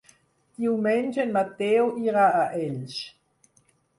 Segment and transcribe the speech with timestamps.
[0.63, 2.97] Diumenge en Mateu irà a Elx.